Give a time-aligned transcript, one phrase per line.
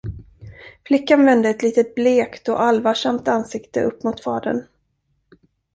[0.85, 4.63] Flickan vände ett litet blekt och allvarsamt ansikte upp mot fadern.